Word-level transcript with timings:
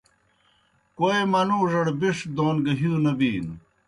کوئے 0.97 1.19
منُوڙَڑ 1.31 1.85
بِݜ 1.99 2.17
دون 2.35 2.55
گہ 2.65 2.73
ہِیؤ 2.79 2.95
نہ 3.03 3.11
بِینوْ۔ 3.17 3.55